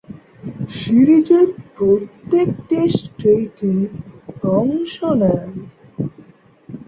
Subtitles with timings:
[0.71, 3.85] সিরিজের প্রত্যেক টেস্টেই তিনি
[4.57, 5.51] অংশ নেন।